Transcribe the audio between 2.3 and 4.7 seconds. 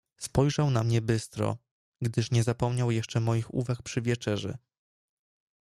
nie zapomniał jeszcze moich uwag przy wieczerzy."